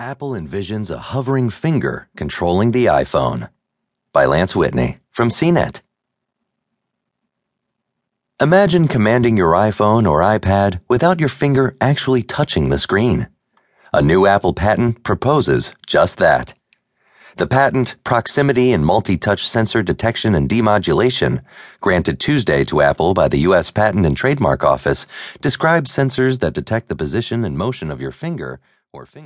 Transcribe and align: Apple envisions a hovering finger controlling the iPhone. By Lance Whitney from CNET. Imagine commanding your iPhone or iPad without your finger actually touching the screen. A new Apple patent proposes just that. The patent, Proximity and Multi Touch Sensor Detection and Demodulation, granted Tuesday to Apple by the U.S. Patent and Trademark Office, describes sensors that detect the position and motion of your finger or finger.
Apple 0.00 0.30
envisions 0.30 0.90
a 0.90 0.98
hovering 0.98 1.50
finger 1.50 2.08
controlling 2.16 2.72
the 2.72 2.86
iPhone. 2.86 3.48
By 4.12 4.26
Lance 4.26 4.56
Whitney 4.56 4.98
from 5.12 5.28
CNET. 5.28 5.82
Imagine 8.40 8.88
commanding 8.88 9.36
your 9.36 9.52
iPhone 9.52 10.10
or 10.10 10.18
iPad 10.18 10.80
without 10.88 11.20
your 11.20 11.28
finger 11.28 11.76
actually 11.80 12.24
touching 12.24 12.70
the 12.70 12.78
screen. 12.78 13.28
A 13.92 14.02
new 14.02 14.26
Apple 14.26 14.52
patent 14.52 15.04
proposes 15.04 15.72
just 15.86 16.18
that. 16.18 16.54
The 17.36 17.46
patent, 17.46 17.94
Proximity 18.02 18.72
and 18.72 18.84
Multi 18.84 19.16
Touch 19.16 19.48
Sensor 19.48 19.84
Detection 19.84 20.34
and 20.34 20.48
Demodulation, 20.48 21.40
granted 21.80 22.18
Tuesday 22.18 22.64
to 22.64 22.80
Apple 22.80 23.14
by 23.14 23.28
the 23.28 23.38
U.S. 23.42 23.70
Patent 23.70 24.06
and 24.06 24.16
Trademark 24.16 24.64
Office, 24.64 25.06
describes 25.40 25.92
sensors 25.92 26.40
that 26.40 26.52
detect 26.52 26.88
the 26.88 26.96
position 26.96 27.44
and 27.44 27.56
motion 27.56 27.92
of 27.92 28.00
your 28.00 28.12
finger 28.12 28.58
or 28.92 29.06
finger. 29.06 29.22